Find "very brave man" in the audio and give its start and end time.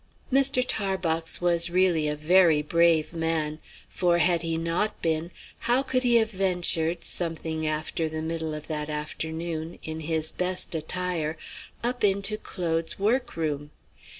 2.15-3.59